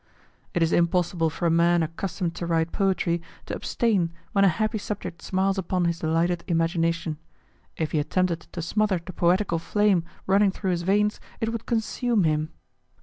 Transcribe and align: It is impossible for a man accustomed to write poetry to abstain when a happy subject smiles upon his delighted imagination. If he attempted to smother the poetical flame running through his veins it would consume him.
It 0.55 0.63
is 0.63 0.73
impossible 0.73 1.29
for 1.29 1.45
a 1.45 1.51
man 1.51 1.83
accustomed 1.83 2.33
to 2.37 2.47
write 2.47 2.71
poetry 2.71 3.21
to 3.45 3.55
abstain 3.55 4.11
when 4.31 4.43
a 4.43 4.47
happy 4.47 4.79
subject 4.79 5.21
smiles 5.21 5.59
upon 5.59 5.85
his 5.85 5.99
delighted 5.99 6.43
imagination. 6.47 7.19
If 7.77 7.91
he 7.91 7.99
attempted 7.99 8.39
to 8.51 8.63
smother 8.63 8.97
the 9.05 9.13
poetical 9.13 9.59
flame 9.59 10.03
running 10.25 10.49
through 10.49 10.71
his 10.71 10.81
veins 10.81 11.19
it 11.39 11.49
would 11.51 11.67
consume 11.67 12.23
him. 12.23 12.51